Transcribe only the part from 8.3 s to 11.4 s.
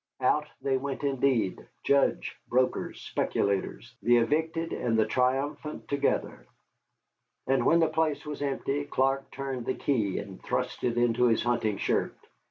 empty Clark turned the key and thrust it into